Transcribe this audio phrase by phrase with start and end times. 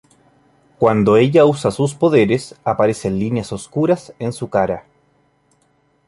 [0.79, 4.85] Cuando ella usa sus poderes, aparecen líneas oscuras en su cara.